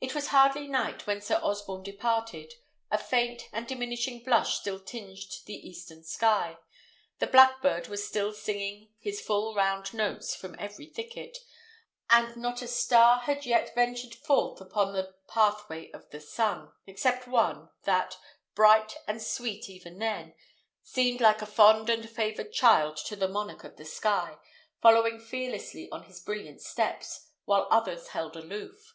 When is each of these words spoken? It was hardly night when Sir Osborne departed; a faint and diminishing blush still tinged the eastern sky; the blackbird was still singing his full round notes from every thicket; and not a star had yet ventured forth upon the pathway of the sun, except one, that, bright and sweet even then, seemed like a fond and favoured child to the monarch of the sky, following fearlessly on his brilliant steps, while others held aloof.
It 0.00 0.14
was 0.14 0.28
hardly 0.28 0.68
night 0.68 1.08
when 1.08 1.20
Sir 1.20 1.40
Osborne 1.42 1.82
departed; 1.82 2.54
a 2.88 2.96
faint 2.96 3.48
and 3.52 3.66
diminishing 3.66 4.22
blush 4.22 4.54
still 4.60 4.78
tinged 4.78 5.42
the 5.44 5.54
eastern 5.56 6.04
sky; 6.04 6.56
the 7.18 7.26
blackbird 7.26 7.88
was 7.88 8.06
still 8.06 8.32
singing 8.32 8.92
his 9.00 9.20
full 9.20 9.56
round 9.56 9.92
notes 9.92 10.36
from 10.36 10.54
every 10.56 10.86
thicket; 10.86 11.38
and 12.10 12.36
not 12.36 12.62
a 12.62 12.68
star 12.68 13.18
had 13.22 13.44
yet 13.44 13.74
ventured 13.74 14.14
forth 14.14 14.60
upon 14.60 14.92
the 14.92 15.16
pathway 15.26 15.90
of 15.90 16.08
the 16.10 16.20
sun, 16.20 16.70
except 16.86 17.26
one, 17.26 17.68
that, 17.82 18.16
bright 18.54 18.98
and 19.08 19.20
sweet 19.20 19.68
even 19.68 19.98
then, 19.98 20.32
seemed 20.80 21.20
like 21.20 21.42
a 21.42 21.46
fond 21.46 21.90
and 21.90 22.08
favoured 22.08 22.52
child 22.52 22.96
to 22.98 23.16
the 23.16 23.26
monarch 23.28 23.64
of 23.64 23.76
the 23.76 23.84
sky, 23.84 24.38
following 24.80 25.18
fearlessly 25.18 25.90
on 25.90 26.04
his 26.04 26.20
brilliant 26.20 26.60
steps, 26.62 27.30
while 27.46 27.66
others 27.72 28.08
held 28.10 28.36
aloof. 28.36 28.94